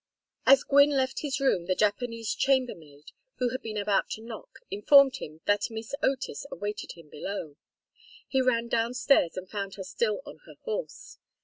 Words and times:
As 0.47 0.63
Gwynne 0.63 0.97
left 0.97 1.19
his 1.19 1.39
room 1.39 1.67
the 1.67 1.75
Japanese 1.75 2.33
"chambermaid," 2.33 3.11
who 3.35 3.49
had 3.49 3.61
been 3.61 3.77
about 3.77 4.09
to 4.13 4.23
knock, 4.23 4.57
informed 4.71 5.17
him 5.17 5.41
that 5.45 5.69
Miss 5.69 5.93
Otis 6.01 6.43
awaited 6.51 6.93
him 6.93 7.07
below. 7.07 7.55
He 8.27 8.41
ran 8.41 8.67
down 8.67 8.95
stairs 8.95 9.37
and 9.37 9.47
found 9.47 9.75
her 9.75 9.83
still 9.83 10.23
on 10.25 10.39
her 10.47 10.55
horse. 10.63 11.19